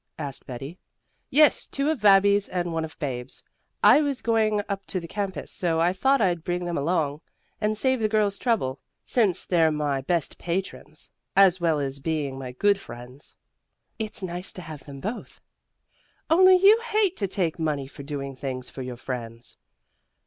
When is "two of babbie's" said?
1.67-2.49